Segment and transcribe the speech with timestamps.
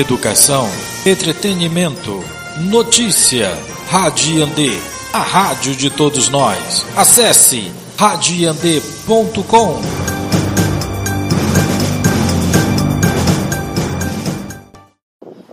[0.00, 0.66] educação,
[1.04, 2.24] entretenimento,
[2.70, 3.50] notícia.
[3.90, 4.70] Radiandê,
[5.12, 6.86] a rádio de todos nós.
[6.96, 9.80] Acesse radiandê.com.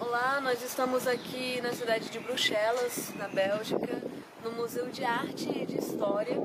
[0.00, 4.02] Olá, nós estamos aqui na cidade de Bruxelas, na Bélgica,
[4.42, 6.38] no Museu de Arte e de História,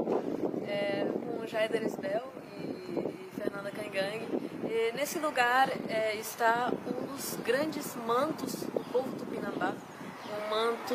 [0.68, 2.24] é, com Jaider Isbel
[2.60, 4.55] e, e Fernanda Cangang.
[4.94, 10.94] Nesse lugar é, está um dos grandes mantos do povo tupinambá, um manto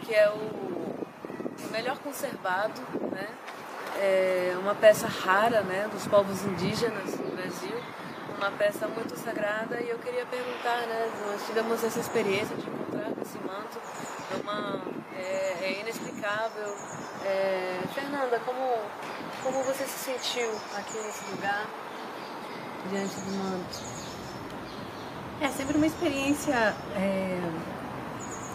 [0.00, 2.80] que é o melhor conservado,
[3.10, 3.28] né?
[4.00, 7.78] É uma peça rara né, dos povos indígenas no Brasil,
[8.38, 9.78] uma peça muito sagrada.
[9.82, 13.78] E eu queria perguntar, né, nós tivemos essa experiência de encontrar esse manto,
[14.30, 14.80] é, uma,
[15.14, 16.74] é, é inexplicável.
[17.26, 18.78] É, Fernanda, como,
[19.42, 21.66] como você se sentiu aqui nesse lugar,
[22.90, 23.78] diante do manto?
[25.40, 27.40] É sempre uma experiência é,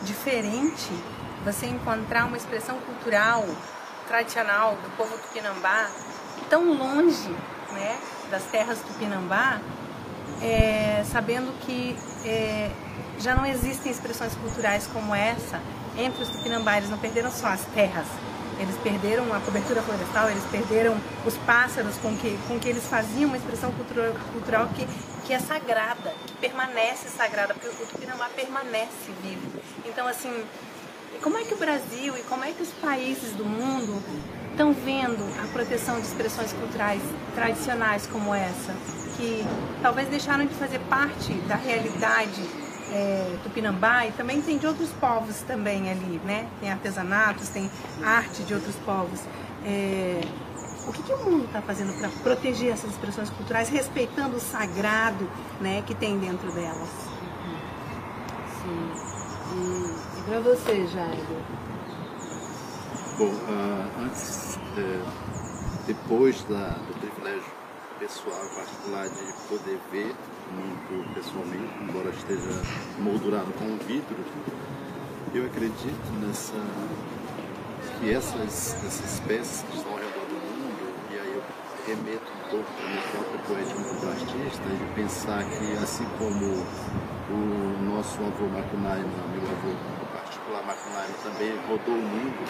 [0.04, 0.90] diferente
[1.44, 3.46] você encontrar uma expressão cultural
[4.08, 5.90] tradicional do povo tupinambá
[6.50, 7.30] tão longe
[7.74, 9.60] né, das terras tupinambá,
[10.42, 12.72] é, sabendo que é,
[13.20, 15.60] já não existem expressões culturais como essa
[15.98, 16.78] entre os tupinambá.
[16.78, 18.08] Eles não perderam só as terras,
[18.60, 23.28] eles perderam a cobertura florestal, eles perderam os pássaros com que, com que eles faziam
[23.28, 24.88] uma expressão cultural, cultural que,
[25.26, 29.60] que é sagrada, que permanece sagrada, porque o tupinambá permanece vivo.
[29.86, 30.44] Então, assim,
[31.22, 34.02] como é que o Brasil e como é que os países do mundo
[34.52, 37.02] estão vendo a proteção de expressões culturais
[37.36, 38.74] tradicionais como essa,
[39.16, 39.46] que
[39.82, 45.42] talvez deixaram de fazer parte da realidade é, tupinambá e também tem de outros povos
[45.42, 46.48] também ali, né?
[46.60, 47.70] Tem artesanatos, tem
[48.04, 49.20] arte de outros povos.
[49.66, 50.22] É,
[50.88, 55.30] o que, que, o mundo está fazendo para proteger essas expressões culturais, respeitando o sagrado
[55.60, 56.88] né, que tem dentro delas?
[58.62, 58.92] Sim.
[59.54, 61.44] E, e para você, Jairo?
[63.18, 67.52] Bom, uh, antes, é, depois da, do privilégio
[68.00, 70.16] pessoal particular de poder ver
[70.52, 72.62] muito pessoalmente, embora esteja
[73.00, 74.18] moldurado com vidro,
[75.34, 76.56] eu acredito nessa
[78.00, 81.44] que essas, essas peças que estão ao redor do mundo, e aí eu
[81.88, 86.46] remeto um pouco para minha própria poética do artista, de pensar que assim como
[87.30, 92.44] o nosso avô Macunaíma, meu avô particular Macunaíma, também rodou o mundo,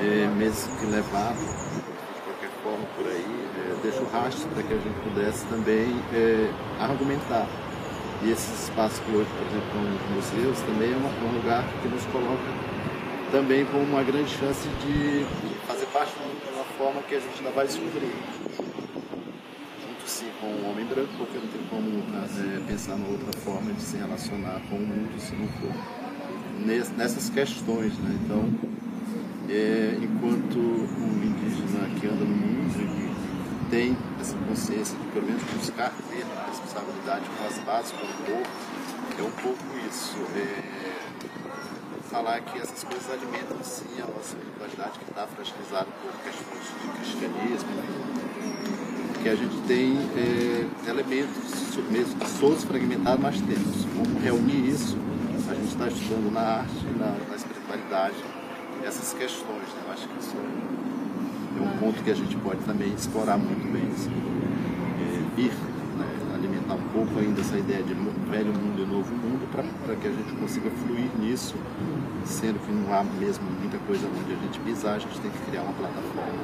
[0.00, 1.91] é, mesmo que levado
[2.72, 3.26] forma por aí,
[3.58, 6.50] é, rastro para que a gente pudesse também é,
[6.80, 7.46] argumentar.
[8.22, 11.88] E esses espaços que hoje, por exemplo, estão nos museus, também é um lugar que
[11.88, 12.72] nos coloca
[13.30, 15.26] também com uma grande chance de
[15.66, 18.14] fazer parte de uma forma que a gente ainda vai descobrir.
[19.82, 23.72] Junto sim com o homem branco, porque não tem como é, pensar numa outra forma
[23.72, 25.74] de se relacionar com o mundo se não for
[26.96, 27.92] nessas questões.
[27.98, 28.18] Né?
[28.24, 28.48] Então,
[29.52, 35.42] é, enquanto um indígena que anda no mundo e tem essa consciência de pelo menos
[35.42, 38.50] buscar ter a responsabilidade com as bases, com o povo,
[39.18, 40.16] é um pouco isso.
[40.36, 40.82] É,
[42.10, 46.88] falar que essas coisas alimentam sim a nossa espiritualidade que está fragilizada por questões de
[46.98, 47.70] cristianismo,
[49.22, 53.86] que a gente tem é, elementos mesmo todos fragmentados, mas temos.
[53.96, 54.96] Como reunir isso?
[55.48, 58.14] A gente está estudando na arte, na, na espiritualidade,
[58.84, 59.68] essas questões.
[59.74, 59.82] Né?
[59.86, 63.88] Eu acho que isso é um ponto que a gente pode também explorar muito bem.
[63.92, 64.10] Assim.
[64.10, 65.52] É, vir
[65.98, 66.34] né?
[66.34, 67.94] alimentar um pouco ainda essa ideia de
[68.30, 71.54] velho mundo e novo mundo para que a gente consiga fluir nisso,
[72.24, 75.38] sendo que não há mesmo muita coisa onde a gente pisar, a gente tem que
[75.50, 76.42] criar uma plataforma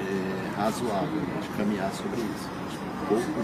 [0.00, 2.48] é, razoável de caminhar sobre isso.
[2.70, 3.40] Que um pouco.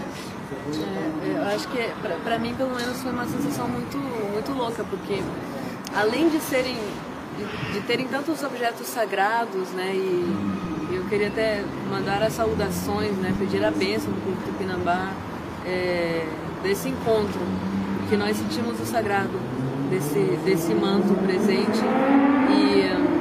[1.23, 1.77] É, eu acho que
[2.23, 5.23] para mim pelo menos foi uma sensação muito muito louca porque
[5.95, 6.77] além de serem
[7.37, 9.91] de, terem tantos objetos sagrados, né?
[9.93, 13.33] E eu queria até mandar as saudações, né?
[13.37, 15.11] Pedir a bênção do povo Tupinambá
[15.65, 16.25] é,
[16.61, 17.41] desse encontro,
[18.09, 19.39] que nós sentimos o sagrado
[19.89, 21.79] desse, desse manto presente
[22.49, 23.12] e,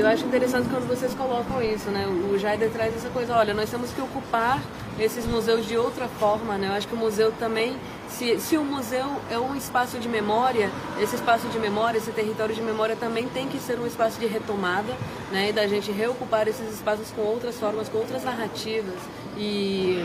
[0.00, 2.06] eu acho interessante quando vocês colocam isso, né?
[2.06, 4.58] O Jaider traz essa coisa, olha, nós temos que ocupar
[4.98, 6.68] esses museus de outra forma, né?
[6.68, 7.76] Eu acho que o museu também,
[8.08, 12.54] se, se o museu é um espaço de memória, esse espaço de memória, esse território
[12.54, 14.94] de memória também tem que ser um espaço de retomada,
[15.30, 15.50] né?
[15.50, 18.98] E da gente reocupar esses espaços com outras formas, com outras narrativas.
[19.36, 20.02] E,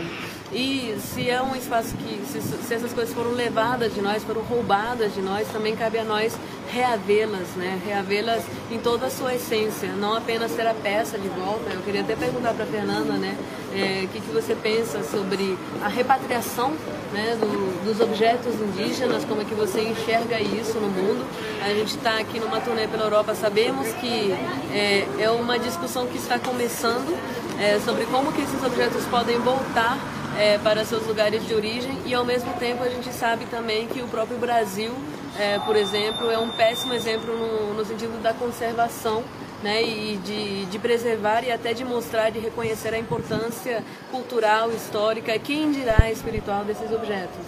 [0.52, 4.42] e se é um espaço que, se, se, essas coisas foram levadas de nós, foram
[4.42, 6.36] roubadas de nós, também cabe a nós
[6.70, 7.80] reavê-las, né?
[7.84, 11.70] Reavê-las em toda a sua essência, não apenas ter a peça de volta.
[11.72, 13.36] Eu queria até perguntar para Fernanda, né?
[13.74, 16.72] É, o que, que você pensa sobre a repatriação
[17.12, 21.24] né, do, dos objetos indígenas, como é que você enxerga isso no mundo.
[21.62, 24.32] A gente está aqui numa turnê pela Europa, sabemos que
[24.72, 27.16] é, é uma discussão que está começando
[27.60, 29.98] é, sobre como que esses objetos podem voltar
[30.38, 34.00] é, para seus lugares de origem e ao mesmo tempo a gente sabe também que
[34.02, 34.92] o próprio Brasil,
[35.38, 39.24] é, por exemplo, é um péssimo exemplo no, no sentido da conservação
[39.62, 45.38] né, e de, de, preservar e até de mostrar, de reconhecer a importância cultural, histórica,
[45.38, 47.38] quem dirá espiritual desses objetos.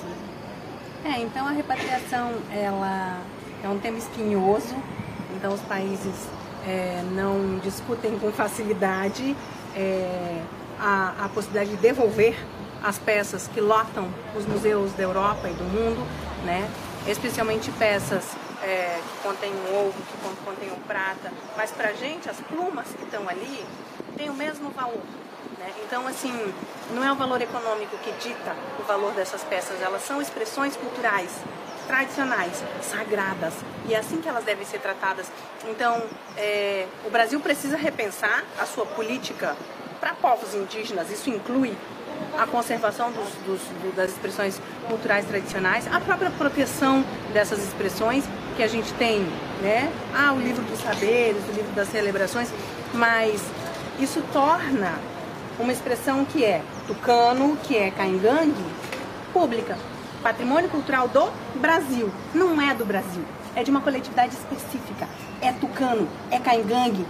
[1.05, 1.15] Né?
[1.17, 3.21] É, então a repatriação ela
[3.63, 4.75] é um tema espinhoso,
[5.37, 6.15] então os países
[6.67, 9.37] é, não discutem com facilidade
[9.77, 10.41] é,
[10.81, 12.35] a, a possibilidade de devolver
[12.83, 16.07] as peças que lotam os museus da Europa e do mundo,
[16.45, 16.69] né?
[17.07, 18.25] especialmente peças
[18.63, 23.29] é, que contêm ouro, que contêm prata, mas para a gente as plumas que estão
[23.29, 23.65] ali
[24.17, 25.03] têm o mesmo valor.
[25.59, 25.73] Né?
[25.85, 26.33] Então, assim,
[26.93, 31.31] não é o valor econômico que dita o valor dessas peças, elas são expressões culturais,
[31.87, 33.55] tradicionais, sagradas,
[33.87, 35.27] e é assim que elas devem ser tratadas.
[35.69, 36.03] Então,
[36.37, 39.57] é, o Brasil precisa repensar a sua política
[40.01, 41.77] para povos indígenas, isso inclui
[42.39, 48.25] a conservação dos, dos, das expressões culturais tradicionais, a própria proteção dessas expressões
[48.57, 49.21] que a gente tem,
[49.61, 49.91] né?
[50.15, 52.49] Ah, o livro dos saberes, o livro das celebrações,
[52.95, 53.43] mas
[54.01, 54.95] isso torna
[55.59, 58.65] uma expressão que é tucano, que é caingangue,
[59.33, 59.77] pública,
[60.23, 61.31] patrimônio cultural do
[61.61, 63.25] Brasil, não é do Brasil,
[63.55, 65.09] é de uma coletividade específica,
[65.41, 67.05] é tucano, é caingangue,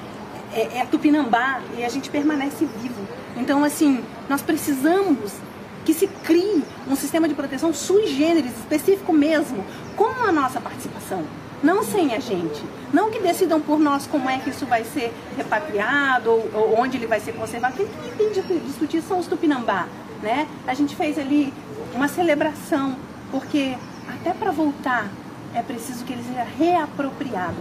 [0.52, 2.97] é, é tupinambá e a gente permanece vivo.
[3.38, 5.32] Então, assim, nós precisamos
[5.84, 9.64] que se crie um sistema de proteção sui generis, específico mesmo,
[9.96, 11.24] com a nossa participação.
[11.62, 12.62] Não sem a gente.
[12.92, 16.96] Não que decidam por nós como é que isso vai ser repatriado ou, ou onde
[16.96, 17.74] ele vai ser conservado.
[17.76, 17.86] Quem
[18.16, 19.88] tem que discutir são os tupinambá.
[20.22, 20.46] Né?
[20.66, 21.52] A gente fez ali
[21.94, 22.96] uma celebração,
[23.30, 23.76] porque
[24.08, 25.08] até para voltar
[25.54, 27.56] é preciso que ele seja reapropriado.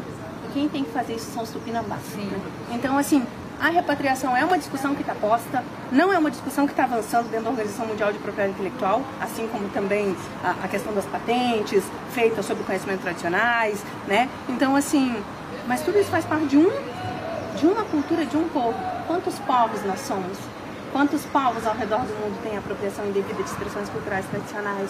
[0.49, 2.01] E quem tem que fazer isso são os tupinambás.
[2.15, 2.41] Né?
[2.71, 3.25] Então, assim,
[3.59, 7.29] a repatriação é uma discussão que está posta, não é uma discussão que está avançando
[7.29, 11.83] dentro da Organização Mundial de Propriedade Intelectual, assim como também a, a questão das patentes
[12.11, 14.29] feitas sobre conhecimentos tradicionais, né?
[14.47, 15.15] Então, assim,
[15.67, 16.69] mas tudo isso faz parte de um,
[17.55, 18.77] de uma cultura, de um povo.
[19.07, 20.37] Quantos povos nós somos?
[20.91, 24.89] Quantos povos ao redor do mundo têm apropriação indevida de expressões culturais tradicionais?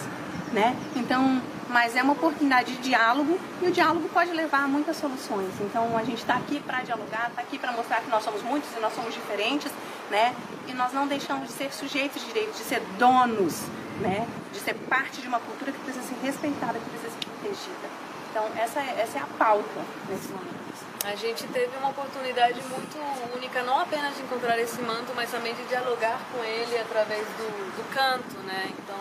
[0.52, 0.76] né?
[0.96, 5.50] Então, mas é uma oportunidade de diálogo e o diálogo pode levar a muitas soluções.
[5.60, 8.68] Então, a gente está aqui para dialogar, está aqui para mostrar que nós somos muitos
[8.76, 9.70] e nós somos diferentes,
[10.10, 10.34] né?
[10.66, 13.62] E nós não deixamos de ser sujeitos de direitos, de ser donos,
[14.00, 14.26] né?
[14.52, 17.88] De ser parte de uma cultura que precisa ser respeitada, que precisa ser protegida.
[18.30, 20.58] Então, essa é, essa é a pauta nesse momento.
[21.04, 22.98] A gente teve uma oportunidade muito
[23.34, 27.76] única, não apenas de encontrar esse manto, mas também de dialogar com ele através do,
[27.76, 28.70] do canto, né?
[28.70, 28.98] Então,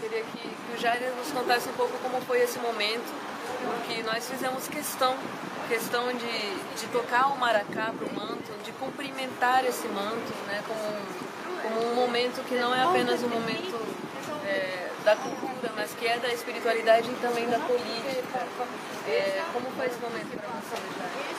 [0.00, 3.12] queria que, que o Jair nos contasse um pouco como foi esse momento,
[3.64, 5.14] porque nós fizemos questão,
[5.68, 10.96] questão de, de tocar o maracá para o manto, de cumprimentar esse manto, né, como,
[11.62, 13.78] como um momento que não é apenas um momento
[14.46, 18.46] é, da cultura, mas que é da espiritualidade e também da política.
[19.06, 21.30] É, como foi esse momento para você, Jair?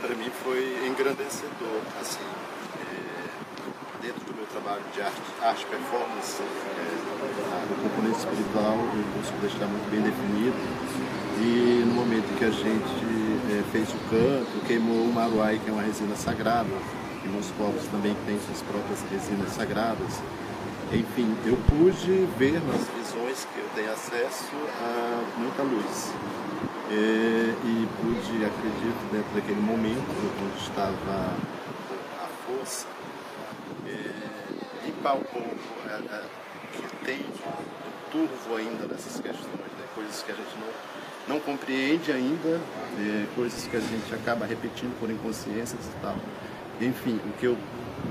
[0.00, 2.26] Para mim foi engrandecedor, assim,
[4.02, 7.02] dentro do meu trabalho de arte, arte performance, é,
[7.70, 10.58] o componente espiritual eu busco deixar muito bem definido.
[11.38, 12.98] E no momento que a gente
[13.48, 16.68] é, fez o canto, queimou o maruai, que é uma resina sagrada,
[17.24, 20.20] e nos povos também têm suas próprias resinas sagradas.
[20.92, 24.50] Enfim, eu pude ver nas visões que eu tenho acesso
[24.82, 26.12] a muita luz.
[26.90, 30.04] É, e pude, acredito, dentro daquele momento
[30.44, 31.34] onde estava
[32.20, 32.86] a força
[35.02, 35.38] pouco
[35.88, 36.22] é, é,
[36.72, 37.20] que tem
[38.10, 39.84] turvo ainda nessas questões, né?
[39.94, 42.60] coisas que a gente não, não compreende ainda,
[42.98, 46.16] é, coisas que a gente acaba repetindo por inconsciências e tal.
[46.80, 47.56] Enfim, o que eu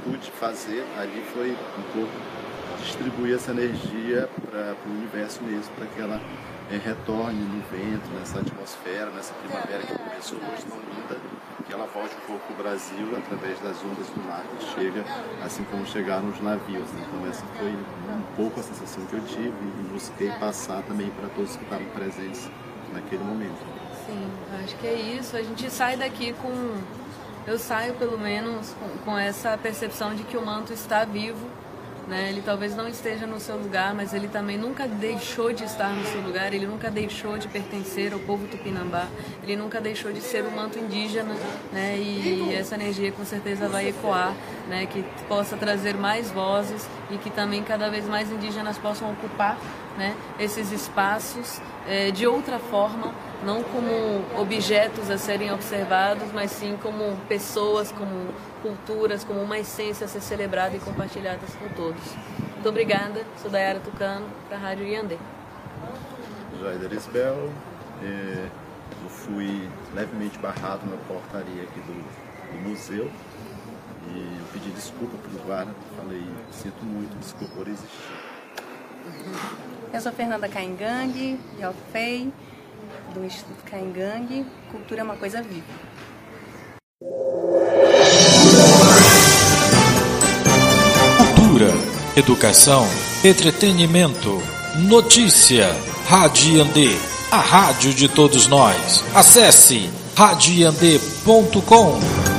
[0.04, 2.12] pude fazer ali foi um pouco
[2.84, 6.22] distribuir essa energia para o universo mesmo, para que ela
[6.72, 11.86] é, retorne no vento, nessa atmosfera, nessa primavera que começou hoje tão linda que ela
[11.88, 15.04] volte um pouco para o Brasil através das ondas do mar que chega,
[15.44, 16.88] assim como chegaram os navios.
[16.94, 21.30] Então essa foi um pouco a sensação que eu tive e busquei passar também para
[21.30, 22.50] todos que estavam presentes
[22.94, 23.60] naquele momento.
[24.06, 24.32] Sim,
[24.64, 25.36] acho que é isso.
[25.36, 26.52] A gente sai daqui com
[27.48, 31.48] eu saio pelo menos com, com essa percepção de que o manto está vivo
[32.12, 32.28] né?
[32.28, 36.04] Ele talvez não esteja no seu lugar, mas ele também nunca deixou de estar no
[36.04, 39.08] seu lugar, ele nunca deixou de pertencer ao povo tupinambá,
[39.42, 41.34] ele nunca deixou de ser um manto indígena,
[41.72, 41.98] né?
[41.98, 44.36] E essa energia com certeza vai ecoar,
[44.68, 44.86] né?
[44.88, 49.58] Que possa trazer mais vozes e que também cada vez mais indígenas possam ocupar,
[50.02, 50.16] né?
[50.40, 53.14] Esses espaços é, de outra forma,
[53.46, 60.06] não como objetos a serem observados, mas sim como pessoas, como culturas, como uma essência
[60.06, 62.02] a ser celebrada e compartilhada com todos.
[62.54, 65.18] Muito obrigada, sou Dayara Tucano, para a Rádio Iandê.
[66.60, 67.52] Jair Isbel,
[68.04, 68.48] é,
[69.04, 73.12] eu fui levemente barrado na portaria aqui do, do museu
[74.10, 78.32] e eu pedi desculpa para o guarda, falei, sinto muito, desculpa por existir.
[79.94, 82.32] Eu sou Fernanda Caingang, de Alfei,
[83.14, 84.46] do Instituto Caingang.
[84.72, 85.66] Cultura é uma coisa viva.
[91.18, 91.74] Cultura,
[92.16, 92.88] educação,
[93.24, 94.42] entretenimento,
[94.88, 95.68] notícia.
[96.08, 96.96] Rádio Andê,
[97.30, 99.04] a rádio de todos nós.
[99.14, 102.31] Acesse radiandê.com.